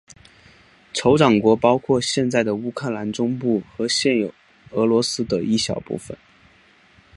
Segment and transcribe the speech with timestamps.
[0.93, 4.13] 酋长国包括现在的乌克兰中部和现
[4.71, 6.17] 俄罗斯的一小部分。